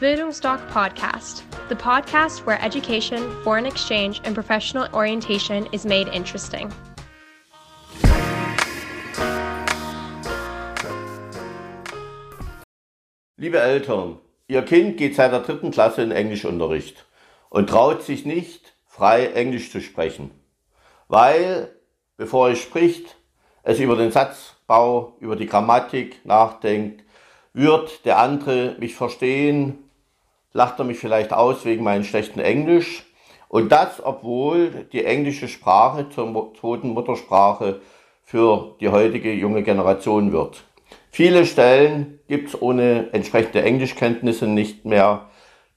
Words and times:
Bildungsdoc 0.00 0.60
Podcast, 0.70 1.42
the 1.68 1.74
podcast 1.74 2.46
where 2.46 2.62
education, 2.62 3.18
foreign 3.42 3.66
exchange, 3.66 4.20
and 4.22 4.32
professional 4.32 4.86
orientation 4.94 5.66
is 5.72 5.84
made 5.84 6.06
interesting. 6.14 6.72
Liebe 13.38 13.58
Eltern, 13.58 14.20
Ihr 14.46 14.62
Kind 14.62 14.98
geht 14.98 15.16
seit 15.16 15.32
der 15.32 15.40
dritten 15.40 15.72
Klasse 15.72 16.02
in 16.02 16.12
Englischunterricht 16.12 17.04
und 17.50 17.68
traut 17.68 18.04
sich 18.04 18.24
nicht, 18.24 18.74
frei 18.86 19.26
Englisch 19.26 19.72
zu 19.72 19.80
sprechen, 19.80 20.30
weil, 21.08 21.74
bevor 22.16 22.50
es 22.50 22.60
spricht, 22.60 23.16
es 23.64 23.80
über 23.80 23.96
den 23.96 24.12
Satzbau, 24.12 25.16
über 25.18 25.34
die 25.34 25.46
Grammatik 25.46 26.24
nachdenkt, 26.24 27.02
wird 27.52 28.04
der 28.04 28.18
andere 28.18 28.76
mich 28.78 28.94
verstehen, 28.94 29.87
lacht 30.52 30.78
er 30.78 30.84
mich 30.84 30.98
vielleicht 30.98 31.32
aus 31.32 31.64
wegen 31.64 31.84
meinem 31.84 32.04
schlechten 32.04 32.40
Englisch. 32.40 33.04
Und 33.48 33.72
das, 33.72 34.04
obwohl 34.04 34.86
die 34.92 35.04
englische 35.04 35.48
Sprache 35.48 36.08
zur 36.10 36.52
zweiten 36.60 36.90
Muttersprache 36.90 37.80
für 38.24 38.76
die 38.80 38.90
heutige 38.90 39.32
junge 39.32 39.62
Generation 39.62 40.32
wird. 40.32 40.64
Viele 41.10 41.46
Stellen 41.46 42.20
gibt 42.28 42.48
es 42.48 42.60
ohne 42.60 43.08
entsprechende 43.12 43.62
Englischkenntnisse 43.62 44.46
nicht 44.46 44.84
mehr. 44.84 45.26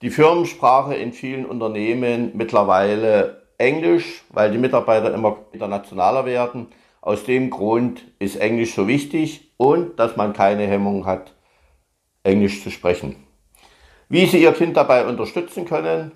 Die 0.02 0.10
Firmensprache 0.10 0.96
in 0.96 1.14
vielen 1.14 1.46
Unternehmen 1.46 2.32
mittlerweile 2.34 3.44
Englisch, 3.58 4.24
weil 4.30 4.52
die 4.52 4.58
Mitarbeiter 4.58 5.14
immer 5.14 5.38
internationaler 5.52 6.26
werden. 6.26 6.68
Aus 7.00 7.24
dem 7.24 7.50
Grund 7.50 8.04
ist 8.20 8.36
Englisch 8.36 8.74
so 8.74 8.88
wichtig 8.88 9.54
und 9.58 10.00
dass 10.00 10.18
man 10.18 10.34
keine 10.34 10.68
Hemmung 10.68 11.06
hat, 11.06 11.34
Englisch 12.24 12.64
zu 12.64 12.70
sprechen. 12.70 13.16
Wie 14.12 14.26
Sie 14.26 14.42
Ihr 14.42 14.52
Kind 14.52 14.76
dabei 14.76 15.06
unterstützen 15.06 15.64
können, 15.64 16.12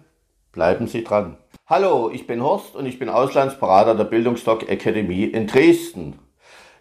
bleiben 0.52 0.86
Sie 0.86 1.05
dran. 1.05 1.38
Hallo, 1.66 2.09
ich 2.14 2.28
bin 2.28 2.44
Horst 2.44 2.75
und 2.75 2.88
ich 2.88 3.00
bin 3.00 3.08
Auslandsberater 3.08 3.95
der 3.95 4.03
Bildungsdoc 4.03 4.67
Academy 4.67 5.23
in 5.23 5.47
Dresden. 5.47 6.20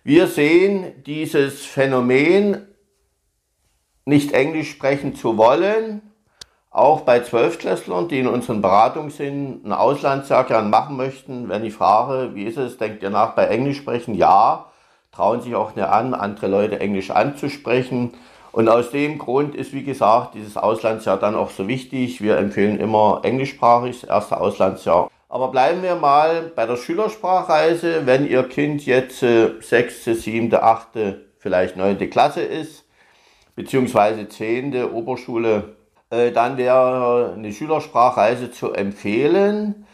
Wir 0.02 0.27
sehen 0.27 1.05
dieses 1.06 1.64
Phänomen, 1.64 2.66
nicht 4.05 4.33
Englisch 4.33 4.72
sprechen 4.72 5.14
zu 5.14 5.39
wollen, 5.39 6.02
auch 6.70 7.02
bei 7.02 7.20
Zwölftklässlern, 7.20 8.08
die 8.08 8.19
in 8.19 8.27
unseren 8.27 8.61
Beratungen 8.61 9.11
sind, 9.11 9.64
ein 9.64 9.72
Auslandsjahr 9.72 10.42
gern 10.42 10.69
machen 10.69 10.96
möchten. 10.96 11.48
Wenn 11.48 11.64
ich 11.64 11.74
frage, 11.74 12.34
wie 12.34 12.42
ist 12.42 12.58
es, 12.58 12.77
denkt 12.77 13.05
ihr 13.05 13.11
nach 13.11 13.36
bei 13.36 13.46
Englisch 13.46 13.77
sprechen? 13.77 14.17
Ja, 14.17 14.72
trauen 15.12 15.42
sich 15.42 15.55
auch 15.55 15.77
nicht 15.77 15.86
an, 15.86 16.12
andere 16.12 16.48
Leute 16.48 16.80
Englisch 16.80 17.12
anzusprechen. 17.12 18.14
Und 18.55 18.69
aus 18.69 18.92
dem 18.92 19.19
Grund 19.19 19.56
ist, 19.56 19.72
wie 19.72 19.83
gesagt, 19.83 20.34
dieses 20.34 20.56
Auslandsjahr 20.56 21.19
dann 21.19 21.34
auch 21.34 21.50
so 21.50 21.66
wichtig. 21.66 22.20
Wir 22.20 22.38
empfehlen 22.38 22.78
immer 22.78 23.22
englischsprachig, 23.24 24.02
das 24.02 24.08
erste 24.08 24.41
Auslandsjahr. 24.41 25.11
Aber 25.28 25.48
bleiben 25.48 25.83
wir 25.83 25.96
mal 25.96 26.52
bei 26.55 26.64
der 26.64 26.77
Schülersprachreise. 26.77 28.06
Wenn 28.06 28.28
Ihr 28.28 28.44
Kind 28.44 28.86
jetzt 28.86 29.24
äh, 29.24 29.61
sechste, 29.61 30.14
siebte, 30.14 30.62
achte, 30.62 31.24
vielleicht 31.38 31.77
neunte 31.77 32.08
Klasse 32.08 32.42
ist, 32.42 32.84
beziehungsweise 33.56 34.28
zehnte 34.28 34.94
Oberschule, 34.94 35.74
äh, 36.11 36.30
dann 36.30 36.56
wäre 36.56 37.34
eine 37.36 37.52
Schülersprachreise 37.52 38.52
zu 38.52 38.72
empfehlen. 38.72 39.84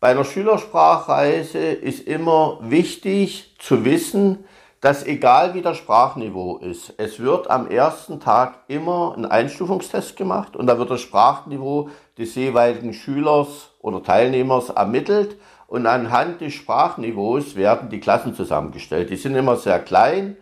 Bei 0.00 0.12
einer 0.12 0.24
Schülersprachreise 0.24 1.58
ist 1.58 2.08
immer 2.08 2.60
wichtig 2.62 3.54
zu 3.58 3.84
wissen, 3.84 4.46
dass 4.86 5.04
egal 5.04 5.54
wie 5.54 5.62
das 5.62 5.78
Sprachniveau 5.78 6.58
ist, 6.58 6.94
es 6.96 7.18
wird 7.18 7.50
am 7.50 7.66
ersten 7.66 8.20
Tag 8.20 8.60
immer 8.68 9.16
ein 9.16 9.26
Einstufungstest 9.26 10.16
gemacht 10.16 10.54
und 10.54 10.68
da 10.68 10.78
wird 10.78 10.92
das 10.92 11.00
Sprachniveau 11.00 11.90
des 12.16 12.36
jeweiligen 12.36 12.92
Schülers 12.92 13.72
oder 13.80 14.00
Teilnehmers 14.00 14.70
ermittelt 14.70 15.38
und 15.66 15.88
anhand 15.88 16.40
des 16.40 16.54
Sprachniveaus 16.54 17.56
werden 17.56 17.90
die 17.90 17.98
Klassen 17.98 18.36
zusammengestellt. 18.36 19.10
Die 19.10 19.16
sind 19.16 19.34
immer 19.34 19.56
sehr 19.56 19.80
klein, 19.80 20.36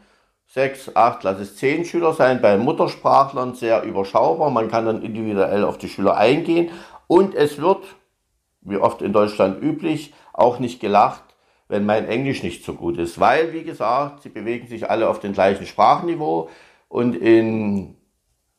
sechs, 0.47 0.95
acht, 0.95 1.23
lass 1.23 1.41
es 1.41 1.57
zehn 1.57 1.87
Schüler 1.87 2.13
sein, 2.13 2.43
bei 2.43 2.59
Muttersprachlern 2.59 3.55
sehr 3.55 3.83
überschaubar, 3.83 4.51
man 4.51 4.69
kann 4.69 4.85
dann 4.85 5.01
individuell 5.01 5.65
auf 5.65 5.79
die 5.79 5.89
Schüler 5.89 6.19
eingehen 6.19 6.69
und 7.07 7.35
es 7.35 7.63
wird, 7.63 7.83
wie 8.61 8.77
oft 8.77 9.01
in 9.01 9.15
Deutschland 9.15 9.63
üblich, 9.63 10.13
auch 10.35 10.59
nicht 10.59 10.81
gelacht, 10.81 11.34
wenn 11.69 11.87
mein 11.87 12.07
Englisch 12.07 12.43
nicht 12.43 12.65
so 12.65 12.75
gut 12.75 12.99
ist. 12.99 13.19
Weil, 13.21 13.53
wie 13.53 13.63
gesagt, 13.63 14.23
sie 14.23 14.29
bewegen 14.29 14.69
sich 14.69 14.91
alle 14.91 15.09
auf 15.09 15.21
dem 15.21 15.33
gleichen 15.33 15.67
Sprachniveau 15.67 16.49
und 16.89 17.17
in 17.17 17.97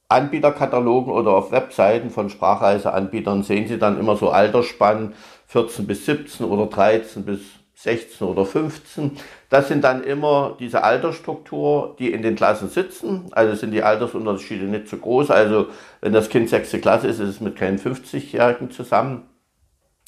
Anbieterkatalogen 0.08 1.12
oder 1.12 1.32
auf 1.32 1.52
Webseiten 1.52 2.10
von 2.12 2.30
Sprachreiseanbietern 2.30 3.44
sehen 3.44 3.68
Sie 3.68 3.80
dann 3.80 4.00
immer 4.00 4.16
so 4.16 4.30
Altersspannen 4.30 5.14
14 5.48 5.88
bis 5.88 6.06
17 6.06 6.46
oder 6.46 6.68
13 6.68 7.26
bis 7.26 7.40
16 7.76 8.28
oder 8.28 8.46
15. 8.46 9.18
Das 9.50 9.68
sind 9.68 9.84
dann 9.84 10.04
immer 10.04 10.56
diese 10.60 10.84
Altersstruktur, 10.84 11.96
die 12.00 12.12
in 12.12 12.22
den 12.22 12.36
Klassen 12.36 12.70
sitzen. 12.70 13.28
Also 13.32 13.56
sind 13.56 13.72
die 13.72 13.84
Altersunterschiede 13.84 14.66
nicht 14.66 14.88
so 14.88 14.98
groß. 14.98 15.32
Also 15.32 15.68
wenn 16.02 16.14
das 16.14 16.30
Kind 16.30 16.50
sechste 16.50 16.80
Klasse 16.80 17.08
ist, 17.08 17.20
ist 17.20 17.30
es 17.30 17.42
mit 17.42 17.56
keinen 17.56 17.80
50-Jährigen 17.80 18.72
zusammen. 18.72 19.30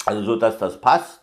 Also 0.05 0.23
so, 0.23 0.35
dass 0.37 0.57
das 0.57 0.79
passt. 0.79 1.21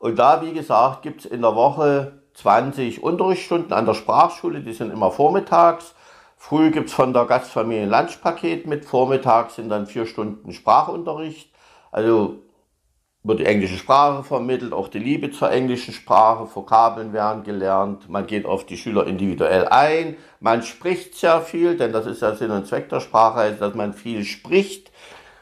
Und 0.00 0.18
da, 0.18 0.40
wie 0.40 0.54
gesagt, 0.54 1.02
gibt 1.02 1.20
es 1.20 1.30
in 1.30 1.42
der 1.42 1.54
Woche 1.54 2.22
20 2.32 3.02
Unterrichtsstunden 3.02 3.74
an 3.74 3.84
der 3.84 3.92
Sprachschule, 3.92 4.62
die 4.62 4.72
sind 4.72 4.90
immer 4.90 5.10
vormittags. 5.10 5.94
Früh 6.38 6.70
gibt 6.70 6.88
es 6.88 6.94
von 6.94 7.12
der 7.12 7.26
Gastfamilie 7.26 7.82
ein 7.82 7.90
Lunchpaket 7.90 8.66
mit, 8.66 8.86
vormittags 8.86 9.56
sind 9.56 9.68
dann 9.68 9.86
vier 9.86 10.06
Stunden 10.06 10.52
Sprachunterricht. 10.52 11.52
Also 11.92 12.38
wird 13.22 13.40
die 13.40 13.44
englische 13.44 13.76
Sprache 13.76 14.24
vermittelt, 14.24 14.72
auch 14.72 14.88
die 14.88 15.00
Liebe 15.00 15.32
zur 15.32 15.50
englischen 15.50 15.92
Sprache, 15.92 16.48
Vokabeln 16.56 17.12
werden 17.12 17.42
gelernt, 17.42 18.08
man 18.08 18.26
geht 18.26 18.46
auf 18.46 18.64
die 18.64 18.78
Schüler 18.78 19.06
individuell 19.06 19.68
ein, 19.68 20.16
man 20.40 20.62
spricht 20.62 21.14
sehr 21.14 21.42
viel, 21.42 21.76
denn 21.76 21.92
das 21.92 22.06
ist 22.06 22.22
ja 22.22 22.34
Sinn 22.34 22.52
und 22.52 22.66
Zweck 22.66 22.88
der 22.88 23.00
Sprache, 23.00 23.52
dass 23.52 23.74
man 23.74 23.92
viel 23.92 24.24
spricht. 24.24 24.90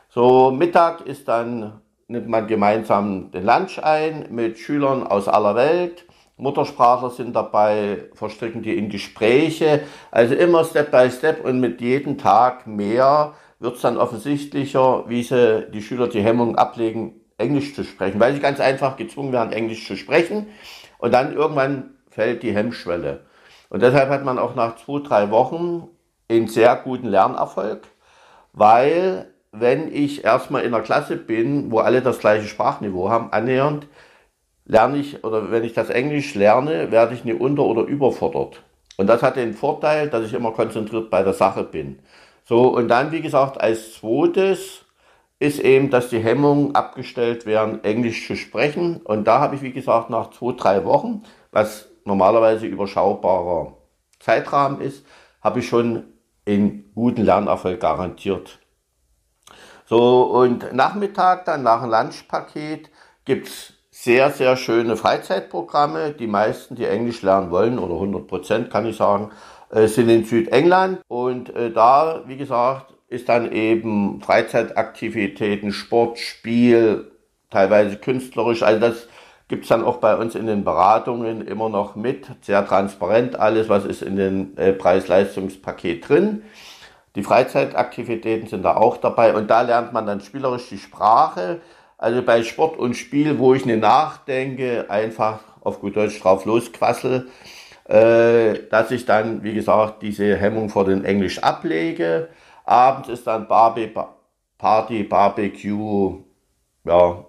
So 0.09 0.51
Mittag 0.51 1.03
ist 1.03 1.29
dann 1.29 1.81
nimmt 2.09 2.29
man 2.29 2.47
gemeinsam 2.47 3.31
den 3.31 3.45
Lunch 3.45 3.79
ein 3.83 4.27
mit 4.31 4.59
Schülern 4.59 5.07
aus 5.07 5.29
aller 5.29 5.55
Welt. 5.55 6.07
Muttersprachler 6.39 7.11
sind 7.11 7.37
dabei, 7.37 8.05
verstricken 8.15 8.63
die 8.63 8.77
in 8.77 8.89
Gespräche. 8.89 9.83
Also 10.11 10.35
immer 10.35 10.65
Step 10.65 10.91
by 10.91 11.11
Step 11.11 11.45
und 11.45 11.61
mit 11.61 11.81
jedem 11.81 12.17
Tag 12.17 12.67
mehr 12.67 13.35
wird 13.61 13.77
es 13.77 13.83
dann 13.83 13.99
offensichtlicher, 13.99 15.05
wie 15.09 15.23
sie 15.23 15.67
die 15.73 15.83
Schüler 15.83 16.09
die 16.09 16.23
Hemmung 16.23 16.57
ablegen, 16.57 17.21
Englisch 17.37 17.75
zu 17.75 17.85
sprechen, 17.85 18.19
weil 18.19 18.35
sie 18.35 18.41
ganz 18.41 18.59
einfach 18.59 18.97
gezwungen 18.97 19.33
werden, 19.33 19.53
Englisch 19.53 19.87
zu 19.87 19.97
sprechen. 19.97 20.47
Und 20.99 21.13
dann 21.13 21.35
irgendwann 21.35 21.91
fällt 22.09 22.43
die 22.43 22.55
Hemmschwelle. 22.55 23.27
Und 23.69 23.83
deshalb 23.83 24.09
hat 24.09 24.25
man 24.25 24.39
auch 24.39 24.55
nach 24.55 24.77
zwei, 24.77 25.01
drei 25.01 25.31
Wochen 25.31 25.89
einen 26.31 26.49
sehr 26.49 26.75
guten 26.77 27.09
Lernerfolg, 27.09 27.83
weil 28.53 29.33
wenn 29.53 29.93
ich 29.93 30.25
erstmal 30.25 30.63
in 30.63 30.73
der 30.73 30.83
Klasse 30.83 31.17
bin, 31.17 31.71
wo 31.71 31.79
alle 31.79 32.03
das 32.03 32.19
gleiche 32.19 32.47
Sprachniveau 32.47 33.09
haben, 33.09 33.33
annähernd, 33.33 33.87
lerne 34.65 34.99
ich, 34.99 35.25
oder 35.25 35.51
wenn 35.51 35.65
ich 35.65 35.73
das 35.73 35.91
Englisch 35.91 36.35
lerne, 36.35 36.91
werde 36.91 37.15
ich 37.15 37.25
nicht 37.25 37.41
unter- 37.41 37.65
oder 37.65 37.83
überfordert. 37.83 38.63
Und 38.97 39.07
das 39.07 39.23
hat 39.23 39.37
den 39.37 39.55
Vorteil, 39.55 40.09
dass 40.11 40.27
ich 40.27 40.35
immer 40.35 40.53
konzentriert 40.53 41.11
bei 41.11 41.23
der 41.23 41.33
Sache 41.33 41.65
bin. 41.65 42.01
So, 42.45 42.69
und 42.69 42.89
dann, 42.89 43.13
wie 43.13 43.21
gesagt, 43.21 43.61
als 43.61 43.95
zweites 43.95 44.85
ist 45.39 45.61
eben, 45.61 45.91
dass 45.91 46.09
die 46.09 46.19
Hemmungen 46.19 46.75
abgestellt 46.75 47.47
werden, 47.47 47.85
Englisch 47.85 48.27
zu 48.27 48.37
sprechen. 48.37 48.97
Und 48.99 49.25
da 49.27 49.39
habe 49.39 49.55
ich, 49.55 49.63
wie 49.63 49.73
gesagt, 49.73 50.11
nach 50.11 50.31
zwei, 50.31 50.53
drei 50.53 50.85
Wochen, 50.85 51.23
was 51.53 51.89
normalerweise 52.05 52.67
überschaubarer 52.67 53.77
Zeitrahmen 54.19 54.81
ist, 54.81 55.07
habe 55.43 55.61
ich 55.61 55.69
schon 55.69 56.05
einen 56.47 56.91
guten 56.95 57.23
Lernerfolg 57.23 57.79
garantiert. 57.79 58.59
So, 59.89 60.25
und 60.25 60.75
Nachmittag 60.75 61.47
dann 61.47 61.63
nach 61.63 61.81
dem 61.81 61.91
Lunchpaket 61.91 62.91
gibt's 63.25 63.73
sehr, 63.91 64.31
sehr 64.31 64.59
schöne 64.59 64.99
Freizeitprogramme. 64.99 66.13
Die 66.13 66.27
meisten, 66.27 66.75
die 66.75 66.85
Englisch 66.85 67.23
lernen 67.23 67.51
wollen, 67.51 67.79
oder 67.79 67.95
100 67.95 68.27
Prozent 68.27 68.71
kann 68.71 68.85
ich 68.85 68.99
sagen, 68.99 69.31
äh, 69.71 69.87
sind 69.87 70.11
in 70.11 70.27
Südengland. 70.27 71.01
Und 71.09 71.57
äh, 71.57 71.71
da, 71.71 72.23
wie 72.27 72.37
gesagt, 72.37 72.93
ist 73.09 73.31
dann 73.31 73.51
eben 73.51 74.21
Freizeitaktivitäten, 74.21 75.73
Sport, 75.73 76.19
Spiel, 76.19 77.11
teilweise 77.51 77.97
künstlerisch. 77.97 78.63
Also 78.63 78.81
das 78.81 79.09
gibt's 79.49 79.69
dann 79.69 79.85
auch 79.85 79.97
bei 79.97 80.17
uns 80.17 80.35
in 80.35 80.47
den 80.47 80.65
Beratungen 80.65 81.41
immer 81.49 81.71
noch 81.71 81.97
mit. 81.97 82.27
Sehr 82.43 82.67
transparent 82.67 83.37
alles, 83.37 83.71
was 83.71 83.87
ist 83.87 84.03
in 84.03 84.17
den 84.17 84.55
äh, 84.59 84.75
Preis-Leistungspaket 84.75 86.07
drin. 86.07 86.43
Die 87.19 87.25
Freizeitaktivitäten 87.25 88.47
sind 88.47 88.63
da 88.63 88.77
auch 88.77 88.97
dabei 88.97 89.35
und 89.35 89.51
da 89.51 89.63
lernt 89.63 89.93
man 89.93 90.07
dann 90.07 90.21
spielerisch 90.21 90.69
die 90.69 90.79
Sprache. 90.79 91.61
Also 91.97 92.23
bei 92.23 92.45
Sport 92.45 92.79
und 92.79 92.95
Spiel, 92.95 93.41
wo 93.41 93.55
ich 93.55 93.67
nicht 93.67 93.81
nachdenke, 93.81 94.89
einfach 94.89 95.41
auf 95.61 95.81
gut 95.81 95.97
Deutsch 95.97 96.23
drauf 96.23 96.45
losquassel, 96.45 97.29
äh, 97.89 98.69
dass 98.71 98.93
ich 98.93 99.05
dann, 99.05 99.43
wie 99.43 99.53
gesagt, 99.53 100.01
diese 100.03 100.37
Hemmung 100.37 100.69
vor 100.69 100.85
dem 100.85 101.05
Englisch 101.05 101.41
ablege. 101.41 102.29
Abends 102.65 103.09
ist 103.09 103.27
dann 103.27 103.49
Barbie, 103.49 103.93
Party, 104.57 105.03
Barbecue, 105.03 106.23
ja, 106.85 107.25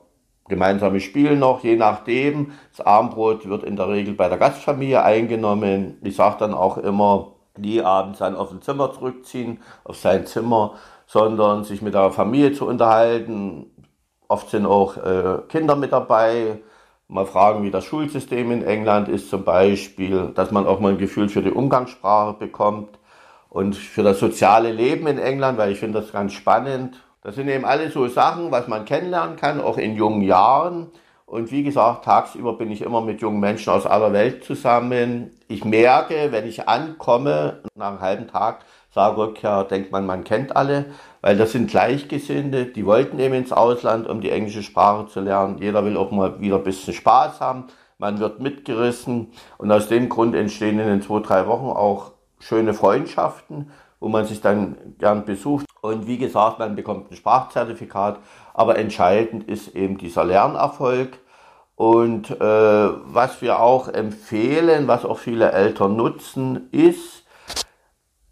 gemeinsame 0.47 0.99
Spiele 0.99 1.35
noch, 1.35 1.63
je 1.63 1.75
nachdem. 1.75 2.51
Das 2.77 2.85
Abendbrot 2.85 3.49
wird 3.49 3.63
in 3.63 3.75
der 3.75 3.89
Regel 3.89 4.13
bei 4.13 4.29
der 4.29 4.37
Gastfamilie 4.37 5.01
eingenommen. 5.01 5.97
Ich 6.03 6.15
sage 6.15 6.35
dann 6.37 6.53
auch 6.53 6.77
immer, 6.77 7.38
nie 7.61 7.81
abends 7.81 8.19
dann 8.19 8.35
auf 8.35 8.51
ein 8.51 8.61
Zimmer 8.61 8.91
zurückziehen, 8.93 9.61
auf 9.83 9.97
sein 9.97 10.25
Zimmer, 10.25 10.75
sondern 11.05 11.63
sich 11.63 11.81
mit 11.81 11.93
der 11.93 12.11
Familie 12.11 12.53
zu 12.53 12.67
unterhalten. 12.67 13.67
Oft 14.27 14.49
sind 14.49 14.65
auch 14.65 14.97
äh, 14.97 15.39
Kinder 15.47 15.75
mit 15.75 15.91
dabei. 15.91 16.59
Mal 17.07 17.25
fragen, 17.25 17.63
wie 17.63 17.71
das 17.71 17.85
Schulsystem 17.85 18.51
in 18.51 18.63
England 18.63 19.07
ist 19.09 19.31
zum 19.31 19.43
Beispiel, 19.43 20.31
dass 20.35 20.51
man 20.51 20.67
auch 20.67 20.79
mal 20.79 20.91
ein 20.91 20.99
Gefühl 20.99 21.27
für 21.27 21.41
die 21.41 21.49
Umgangssprache 21.49 22.33
bekommt 22.33 22.99
und 23.49 23.75
für 23.75 24.03
das 24.03 24.19
soziale 24.19 24.71
Leben 24.71 25.07
in 25.07 25.17
England, 25.17 25.57
weil 25.57 25.71
ich 25.71 25.79
finde 25.79 26.01
das 26.01 26.11
ganz 26.11 26.33
spannend. 26.33 27.03
Das 27.23 27.35
sind 27.35 27.47
eben 27.49 27.65
alle 27.65 27.89
so 27.89 28.07
Sachen, 28.07 28.51
was 28.51 28.67
man 28.67 28.85
kennenlernen 28.85 29.35
kann, 29.35 29.59
auch 29.59 29.77
in 29.77 29.95
jungen 29.95 30.21
Jahren. 30.21 30.91
Und 31.29 31.51
wie 31.51 31.61
gesagt, 31.61 32.05
tagsüber 32.05 32.53
bin 32.53 32.71
ich 32.71 32.81
immer 32.81 33.01
mit 33.01 33.21
jungen 33.21 33.39
Menschen 33.39 33.71
aus 33.71 33.85
aller 33.85 34.13
Welt 34.13 34.43
zusammen. 34.43 35.29
Ich 35.47 35.63
merke, 35.63 36.31
wenn 36.31 36.47
ich 36.47 36.67
ankomme, 36.67 37.61
nach 37.75 37.89
einem 37.89 38.01
halben 38.01 38.27
Tag, 38.27 38.65
sage 38.89 39.17
Rückkehr, 39.17 39.63
denkt 39.65 39.91
man, 39.91 40.07
man 40.07 40.23
kennt 40.23 40.55
alle, 40.55 40.85
weil 41.21 41.37
das 41.37 41.51
sind 41.51 41.69
Gleichgesinnte, 41.69 42.65
die 42.65 42.83
wollten 42.83 43.19
eben 43.19 43.35
ins 43.35 43.51
Ausland, 43.51 44.07
um 44.07 44.21
die 44.21 44.31
englische 44.31 44.63
Sprache 44.63 45.05
zu 45.05 45.19
lernen. 45.19 45.59
Jeder 45.59 45.85
will 45.85 45.97
auch 45.97 46.09
mal 46.09 46.41
wieder 46.41 46.55
ein 46.55 46.63
bisschen 46.63 46.95
Spaß 46.95 47.41
haben. 47.41 47.65
Man 47.99 48.17
wird 48.17 48.39
mitgerissen 48.39 49.31
und 49.59 49.71
aus 49.71 49.87
dem 49.87 50.09
Grund 50.09 50.33
entstehen 50.33 50.79
in 50.79 50.87
den 50.87 51.01
zwei, 51.03 51.19
drei 51.19 51.45
Wochen 51.45 51.67
auch 51.67 52.13
schöne 52.39 52.73
Freundschaften, 52.73 53.69
wo 53.99 54.07
man 54.07 54.25
sich 54.25 54.41
dann 54.41 54.77
gern 54.97 55.25
besucht. 55.25 55.67
Und 55.81 56.07
wie 56.07 56.17
gesagt, 56.17 56.59
man 56.59 56.75
bekommt 56.75 57.11
ein 57.11 57.15
Sprachzertifikat, 57.15 58.19
aber 58.53 58.77
entscheidend 58.77 59.47
ist 59.47 59.75
eben 59.75 59.97
dieser 59.97 60.25
Lernerfolg. 60.25 61.19
Und 61.75 62.29
äh, 62.31 62.43
was 62.43 63.41
wir 63.41 63.59
auch 63.59 63.87
empfehlen, 63.87 64.87
was 64.87 65.05
auch 65.05 65.19
viele 65.19 65.51
Eltern 65.51 65.95
nutzen, 65.95 66.67
ist 66.71 67.23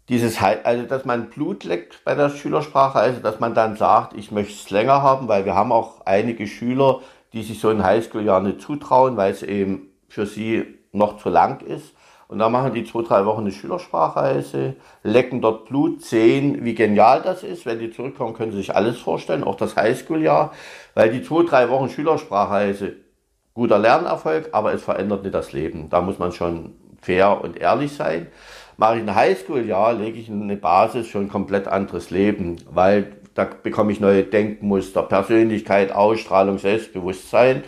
dieses, 0.08 0.40
also 0.40 0.84
dass 0.84 1.04
man 1.04 1.30
Blut 1.30 1.64
leckt 1.64 2.04
bei 2.04 2.14
der 2.14 2.30
Schülersprache, 2.30 2.98
also 2.98 3.20
dass 3.20 3.40
man 3.40 3.54
dann 3.54 3.76
sagt, 3.76 4.14
ich 4.14 4.30
möchte 4.30 4.54
es 4.54 4.70
länger 4.70 5.02
haben, 5.02 5.28
weil 5.28 5.44
wir 5.44 5.54
haben 5.54 5.72
auch 5.72 6.06
einige 6.06 6.46
Schüler, 6.46 7.00
die 7.32 7.42
sich 7.42 7.60
so 7.60 7.68
ein 7.68 7.84
Highschool-Jahr 7.84 8.40
nicht 8.40 8.62
zutrauen, 8.62 9.16
weil 9.16 9.32
es 9.32 9.42
eben 9.42 9.90
für 10.08 10.26
sie 10.26 10.78
noch 10.92 11.18
zu 11.18 11.28
lang 11.28 11.60
ist. 11.60 11.94
Und 12.28 12.38
da 12.38 12.50
machen 12.50 12.74
die 12.74 12.84
zwei, 12.84 13.02
drei 13.02 13.24
Wochen 13.24 13.40
eine 13.40 13.52
Schülersprachreise, 13.52 14.76
lecken 15.02 15.40
dort 15.40 15.66
Blut, 15.66 16.04
sehen, 16.04 16.62
wie 16.62 16.74
genial 16.74 17.22
das 17.22 17.42
ist. 17.42 17.64
Wenn 17.64 17.78
die 17.78 17.90
zurückkommen, 17.90 18.34
können 18.34 18.52
sie 18.52 18.58
sich 18.58 18.76
alles 18.76 18.98
vorstellen, 18.98 19.42
auch 19.42 19.56
das 19.56 19.76
Highschool-Jahr. 19.76 20.52
Weil 20.94 21.10
die 21.10 21.22
zwei, 21.22 21.44
drei 21.44 21.70
Wochen 21.70 21.88
Schülersprachreise, 21.88 22.96
guter 23.54 23.78
Lernerfolg, 23.78 24.50
aber 24.52 24.74
es 24.74 24.84
verändert 24.84 25.22
nicht 25.22 25.34
das 25.34 25.52
Leben. 25.52 25.88
Da 25.88 26.02
muss 26.02 26.18
man 26.18 26.32
schon 26.32 26.74
fair 27.00 27.40
und 27.42 27.56
ehrlich 27.56 27.94
sein. 27.94 28.26
Mache 28.76 28.96
ich 28.96 29.02
ein 29.02 29.14
Highschool-Jahr, 29.14 29.94
lege 29.94 30.18
ich 30.18 30.30
eine 30.30 30.56
Basis 30.56 31.08
für 31.08 31.18
ein 31.18 31.30
komplett 31.30 31.66
anderes 31.66 32.10
Leben, 32.10 32.56
weil 32.70 33.16
da 33.34 33.44
bekomme 33.44 33.90
ich 33.90 34.00
neue 34.00 34.24
Denkmuster, 34.24 35.02
Persönlichkeit, 35.02 35.92
Ausstrahlung, 35.92 36.58
Selbstbewusstsein. 36.58 37.64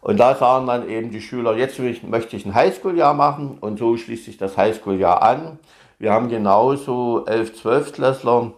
Und 0.00 0.18
da 0.18 0.34
sagen 0.34 0.66
dann 0.66 0.88
eben 0.88 1.10
die 1.10 1.20
Schüler, 1.20 1.56
jetzt 1.56 1.78
möchte 1.78 2.36
ich 2.36 2.46
ein 2.46 2.54
Highschool-Jahr 2.54 3.14
machen 3.14 3.58
und 3.60 3.78
so 3.78 3.96
schließt 3.96 4.24
sich 4.24 4.38
das 4.38 4.56
Highschool-Jahr 4.56 5.22
an. 5.22 5.58
Wir 5.98 6.12
haben 6.12 6.30
genauso 6.30 7.26
11, 7.26 7.60
12 7.60 7.92
Klässler, 7.92 8.52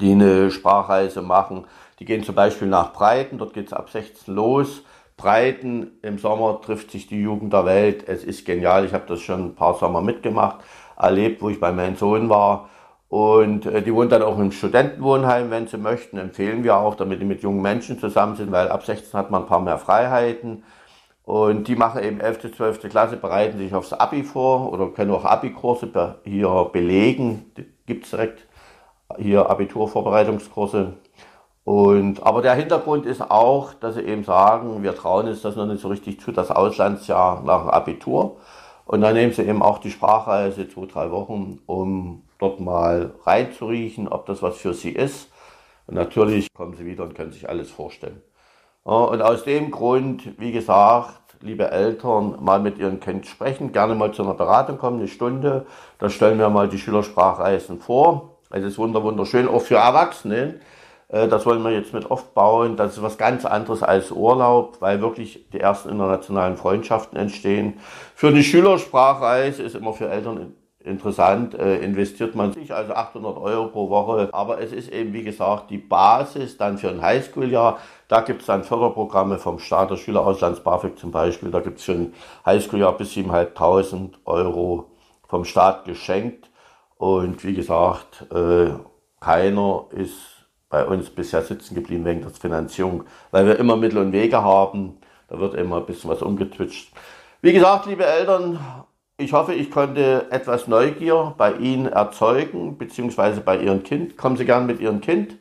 die 0.00 0.12
eine 0.12 0.50
Sprachreise 0.50 1.22
machen. 1.22 1.66
Die 2.00 2.04
gehen 2.04 2.24
zum 2.24 2.34
Beispiel 2.34 2.66
nach 2.66 2.92
Breiten, 2.92 3.38
dort 3.38 3.54
geht 3.54 3.68
es 3.68 3.72
ab 3.72 3.90
16 3.90 4.34
los. 4.34 4.82
Breiten, 5.16 5.92
im 6.02 6.18
Sommer 6.18 6.60
trifft 6.60 6.90
sich 6.90 7.06
die 7.06 7.20
Jugend 7.20 7.52
der 7.52 7.64
Welt. 7.64 8.08
Es 8.08 8.24
ist 8.24 8.44
genial, 8.44 8.84
ich 8.84 8.92
habe 8.92 9.04
das 9.06 9.20
schon 9.20 9.44
ein 9.44 9.54
paar 9.54 9.74
Sommer 9.74 10.00
mitgemacht, 10.00 10.56
erlebt, 10.98 11.40
wo 11.42 11.50
ich 11.50 11.60
bei 11.60 11.70
meinem 11.70 11.96
Sohn 11.96 12.28
war. 12.28 12.68
Und 13.12 13.66
äh, 13.66 13.82
die 13.82 13.92
wohnen 13.92 14.08
dann 14.08 14.22
auch 14.22 14.38
im 14.38 14.52
Studentenwohnheim, 14.52 15.50
wenn 15.50 15.66
sie 15.66 15.76
möchten. 15.76 16.16
Empfehlen 16.16 16.64
wir 16.64 16.78
auch, 16.78 16.94
damit 16.94 17.20
die 17.20 17.26
mit 17.26 17.42
jungen 17.42 17.60
Menschen 17.60 17.98
zusammen 17.98 18.36
sind, 18.36 18.50
weil 18.50 18.68
ab 18.68 18.86
16 18.86 19.12
hat 19.12 19.30
man 19.30 19.42
ein 19.42 19.48
paar 19.48 19.60
mehr 19.60 19.76
Freiheiten. 19.76 20.62
Und 21.22 21.68
die 21.68 21.76
machen 21.76 22.02
eben 22.02 22.20
11., 22.20 22.56
12. 22.56 22.88
Klasse, 22.88 23.18
bereiten 23.18 23.58
sich 23.58 23.74
aufs 23.74 23.92
Abi 23.92 24.22
vor 24.22 24.72
oder 24.72 24.88
können 24.88 25.10
auch 25.10 25.26
Abi-Kurse 25.26 25.90
hier 26.24 26.70
belegen. 26.72 27.52
Gibt 27.84 28.04
es 28.04 28.12
direkt 28.12 28.46
hier 29.18 29.50
Abiturvorbereitungskurse. 29.50 30.94
Und, 31.64 32.22
aber 32.22 32.40
der 32.40 32.54
Hintergrund 32.54 33.04
ist 33.04 33.20
auch, 33.20 33.74
dass 33.74 33.96
sie 33.96 34.04
eben 34.04 34.24
sagen, 34.24 34.82
wir 34.82 34.94
trauen 34.94 35.26
es 35.26 35.42
das 35.42 35.54
noch 35.54 35.66
nicht 35.66 35.82
so 35.82 35.88
richtig 35.88 36.18
zu, 36.18 36.32
das 36.32 36.50
Auslandsjahr 36.50 37.42
nach 37.44 37.60
dem 37.60 37.68
Abitur. 37.68 38.38
Und 38.92 39.00
dann 39.00 39.14
nehmen 39.14 39.32
sie 39.32 39.44
eben 39.44 39.62
auch 39.62 39.78
die 39.78 39.90
Sprachreise 39.90 40.68
zwei, 40.68 40.84
drei 40.84 41.10
Wochen, 41.10 41.60
um 41.64 42.24
dort 42.38 42.60
mal 42.60 43.14
reinzuriechen, 43.24 44.06
ob 44.06 44.26
das 44.26 44.42
was 44.42 44.58
für 44.58 44.74
sie 44.74 44.90
ist. 44.90 45.30
Und 45.86 45.94
natürlich 45.94 46.52
kommen 46.52 46.76
sie 46.76 46.84
wieder 46.84 47.04
und 47.04 47.14
können 47.14 47.32
sich 47.32 47.48
alles 47.48 47.70
vorstellen. 47.70 48.20
Und 48.82 49.22
aus 49.22 49.44
dem 49.44 49.70
Grund, 49.70 50.38
wie 50.38 50.52
gesagt, 50.52 51.38
liebe 51.40 51.70
Eltern, 51.70 52.36
mal 52.44 52.60
mit 52.60 52.76
ihren 52.76 53.00
Kind 53.00 53.26
sprechen, 53.26 53.72
gerne 53.72 53.94
mal 53.94 54.12
zu 54.12 54.24
einer 54.24 54.34
Beratung 54.34 54.76
kommen, 54.76 54.98
eine 54.98 55.08
Stunde. 55.08 55.64
Da 55.98 56.10
stellen 56.10 56.38
wir 56.38 56.50
mal 56.50 56.68
die 56.68 56.78
Schülersprachreisen 56.78 57.80
vor. 57.80 58.40
Es 58.50 58.62
ist 58.62 58.76
wunderschön, 58.76 59.48
auch 59.48 59.62
für 59.62 59.76
Erwachsene. 59.76 60.60
Äh, 61.12 61.28
das 61.28 61.46
wollen 61.46 61.62
wir 61.62 61.70
jetzt 61.70 61.94
mit 61.94 62.10
aufbauen. 62.10 62.76
Das 62.76 62.96
ist 62.96 63.02
was 63.02 63.18
ganz 63.18 63.44
anderes 63.44 63.84
als 63.84 64.10
Urlaub, 64.10 64.78
weil 64.80 65.00
wirklich 65.00 65.46
die 65.52 65.60
ersten 65.60 65.90
internationalen 65.90 66.56
Freundschaften 66.56 67.16
entstehen. 67.16 67.74
Für 68.16 68.28
eine 68.28 68.42
Schülersprachreise 68.42 69.62
ist 69.62 69.76
immer 69.76 69.92
für 69.92 70.08
Eltern 70.08 70.54
interessant, 70.84 71.54
äh, 71.54 71.76
investiert 71.76 72.34
man 72.34 72.52
sich 72.52 72.74
also 72.74 72.92
800 72.92 73.38
Euro 73.38 73.68
pro 73.68 73.88
Woche. 73.88 74.30
Aber 74.32 74.60
es 74.60 74.72
ist 74.72 74.90
eben, 74.90 75.12
wie 75.12 75.22
gesagt, 75.22 75.70
die 75.70 75.78
Basis 75.78 76.56
dann 76.56 76.78
für 76.78 76.88
ein 76.88 77.00
Highschool-Jahr. 77.00 77.78
Da 78.08 78.20
gibt 78.22 78.40
es 78.40 78.46
dann 78.46 78.64
Förderprogramme 78.64 79.38
vom 79.38 79.60
Staat, 79.60 79.90
der 79.90 79.96
Schülerauslands 79.96 80.60
BAföG 80.60 80.98
zum 80.98 81.12
Beispiel. 81.12 81.52
Da 81.52 81.60
gibt 81.60 81.78
es 81.78 81.84
für 81.84 81.92
ein 81.92 82.14
Highschool-Jahr 82.44 82.96
bis 82.96 83.12
7.500 83.12 84.14
Euro 84.24 84.90
vom 85.28 85.44
Staat 85.44 85.84
geschenkt. 85.84 86.50
Und 86.98 87.44
wie 87.44 87.54
gesagt, 87.54 88.26
äh, 88.32 88.70
keiner 89.20 89.86
ist 89.90 90.31
bei 90.72 90.86
uns 90.86 91.10
bisher 91.10 91.42
sitzen 91.42 91.74
geblieben 91.74 92.06
wegen 92.06 92.22
der 92.22 92.30
Finanzierung, 92.30 93.04
weil 93.30 93.46
wir 93.46 93.58
immer 93.58 93.76
Mittel 93.76 93.98
und 93.98 94.12
Wege 94.12 94.42
haben. 94.42 94.96
Da 95.28 95.38
wird 95.38 95.54
immer 95.54 95.76
ein 95.76 95.86
bisschen 95.86 96.10
was 96.10 96.22
umgetwitscht. 96.22 96.92
Wie 97.42 97.52
gesagt, 97.52 97.84
liebe 97.84 98.06
Eltern, 98.06 98.58
ich 99.18 99.34
hoffe, 99.34 99.52
ich 99.52 99.70
konnte 99.70 100.26
etwas 100.30 100.68
Neugier 100.68 101.34
bei 101.36 101.52
Ihnen 101.52 101.86
erzeugen, 101.86 102.78
beziehungsweise 102.78 103.42
bei 103.42 103.58
Ihrem 103.58 103.82
Kind. 103.82 104.16
Kommen 104.16 104.38
Sie 104.38 104.46
gern 104.46 104.64
mit 104.64 104.80
Ihrem 104.80 105.02
Kind 105.02 105.36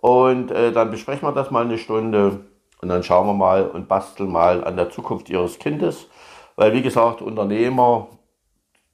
und 0.00 0.50
äh, 0.50 0.72
dann 0.72 0.90
besprechen 0.90 1.28
wir 1.28 1.32
das 1.32 1.52
mal 1.52 1.64
eine 1.64 1.78
Stunde 1.78 2.40
und 2.82 2.88
dann 2.88 3.04
schauen 3.04 3.28
wir 3.28 3.34
mal 3.34 3.64
und 3.68 3.86
basteln 3.86 4.32
mal 4.32 4.64
an 4.64 4.76
der 4.76 4.90
Zukunft 4.90 5.30
Ihres 5.30 5.60
Kindes. 5.60 6.08
Weil, 6.56 6.72
wie 6.72 6.82
gesagt, 6.82 7.22
Unternehmer, 7.22 8.08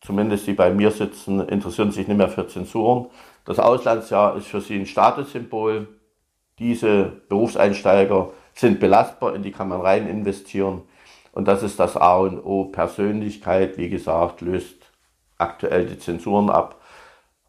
zumindest 0.03 0.47
die 0.47 0.53
bei 0.53 0.71
mir 0.71 0.91
sitzen, 0.91 1.41
interessieren 1.49 1.91
sich 1.91 2.07
nicht 2.07 2.19
mehr 2.19 2.29
für 2.29 2.47
Zensuren. 2.47 3.07
Das 3.45 3.59
Auslandsjahr 3.59 4.37
ist 4.37 4.47
für 4.47 4.61
sie 4.61 4.77
ein 4.77 4.87
Statussymbol. 4.87 5.89
Diese 6.59 7.13
Berufseinsteiger 7.29 8.31
sind 8.55 8.81
belastbar, 8.81 9.35
in 9.35 9.43
die 9.43 9.53
kann 9.53 9.69
man 9.69 9.81
rein 9.81 10.07
investieren. 10.09 10.83
Und 11.33 11.49
das 11.49 11.63
ist 11.63 11.81
das 11.81 11.97
A 11.97 12.17
und 12.19 12.41
O. 12.41 12.67
Persönlichkeit, 12.67 13.77
wie 13.77 13.89
gesagt, 13.89 14.41
löst 14.41 14.77
aktuell 15.37 15.87
die 15.87 15.99
Zensuren 15.99 16.49
ab. 16.49 16.81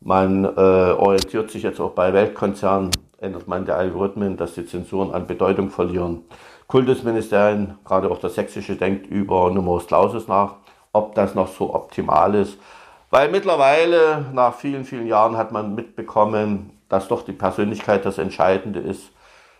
Man 0.01 0.43
äh, 0.43 0.47
orientiert 0.47 1.51
sich 1.51 1.63
jetzt 1.63 1.79
auch 1.79 1.91
bei 1.91 2.11
Weltkonzernen, 2.13 2.91
ändert 3.19 3.47
man 3.47 3.65
die 3.65 3.71
Algorithmen, 3.71 4.37
dass 4.37 4.55
die 4.55 4.65
Zensuren 4.65 5.11
an 5.11 5.27
Bedeutung 5.27 5.69
verlieren. 5.69 6.23
Kultusministerien, 6.67 7.77
gerade 7.85 8.09
auch 8.09 8.17
das 8.17 8.35
Sächsische, 8.35 8.75
denkt 8.75 9.07
über 9.07 9.51
Numerus 9.51 9.87
Clausus 9.87 10.27
nach, 10.27 10.55
ob 10.91 11.13
das 11.15 11.35
noch 11.35 11.47
so 11.47 11.73
optimal 11.73 12.35
ist. 12.35 12.57
Weil 13.15 13.29
mittlerweile, 13.29 14.25
nach 14.33 14.55
vielen, 14.55 14.83
vielen 14.83 15.07
Jahren, 15.07 15.37
hat 15.37 15.53
man 15.53 15.73
mitbekommen, 15.73 16.71
dass 16.89 17.07
doch 17.07 17.21
die 17.21 17.31
Persönlichkeit 17.31 18.03
das 18.03 18.17
Entscheidende 18.17 18.81
ist. 18.81 19.09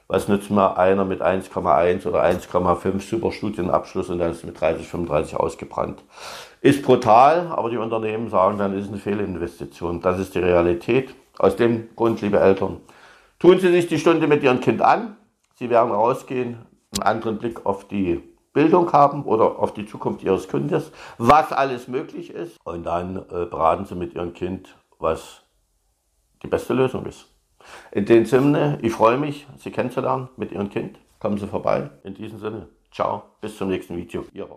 Was 0.09 0.27
nützt 0.27 0.51
mir 0.51 0.77
einer 0.77 1.05
mit 1.05 1.21
1,1 1.21 2.05
oder 2.05 2.21
1,5 2.21 2.99
super 2.99 3.31
Studienabschluss 3.31 4.09
und 4.09 4.19
dann 4.19 4.31
ist 4.31 4.43
mit 4.43 4.59
30, 4.59 4.85
35 4.85 5.37
ausgebrannt? 5.37 6.03
Ist 6.59 6.83
brutal, 6.83 7.47
aber 7.49 7.69
die 7.69 7.77
Unternehmen 7.77 8.29
sagen, 8.29 8.57
dann 8.57 8.77
ist 8.77 8.87
es 8.87 8.89
eine 8.89 8.97
Fehlinvestition. 8.97 10.01
Das 10.01 10.19
ist 10.19 10.35
die 10.35 10.39
Realität. 10.39 11.15
Aus 11.37 11.55
dem 11.55 11.87
Grund, 11.95 12.19
liebe 12.19 12.41
Eltern, 12.41 12.81
tun 13.39 13.57
Sie 13.59 13.71
sich 13.71 13.87
die 13.87 13.99
Stunde 13.99 14.27
mit 14.27 14.43
Ihrem 14.43 14.59
Kind 14.59 14.81
an. 14.81 15.15
Sie 15.53 15.69
werden 15.69 15.93
rausgehen, 15.93 16.57
einen 16.93 17.03
anderen 17.03 17.37
Blick 17.37 17.65
auf 17.65 17.87
die 17.87 18.21
Bildung 18.55 18.91
haben 18.93 19.23
oder 19.25 19.59
auf 19.59 19.73
die 19.73 19.85
Zukunft 19.85 20.23
Ihres 20.23 20.47
Kindes, 20.47 20.91
was 21.19 21.51
alles 21.51 21.87
möglich 21.87 22.31
ist. 22.31 22.57
Und 22.63 22.85
dann 22.85 23.17
äh, 23.17 23.45
beraten 23.45 23.85
Sie 23.85 23.95
mit 23.95 24.15
Ihrem 24.15 24.33
Kind, 24.33 24.75
was 24.97 25.43
die 26.41 26.47
beste 26.47 26.73
Lösung 26.73 27.05
ist. 27.05 27.27
In 27.91 28.05
dem 28.05 28.25
Sinne, 28.25 28.79
ich 28.81 28.93
freue 28.93 29.17
mich, 29.17 29.45
Sie 29.57 29.71
kennenzulernen 29.71 30.29
mit 30.37 30.51
Ihrem 30.51 30.69
Kind. 30.69 30.99
Kommen 31.19 31.37
Sie 31.37 31.47
vorbei. 31.47 31.89
In 32.03 32.13
diesem 32.13 32.39
Sinne, 32.39 32.69
ciao, 32.91 33.23
bis 33.41 33.57
zum 33.57 33.67
nächsten 33.67 33.97
Video. 33.97 34.25
Ihr. 34.33 34.47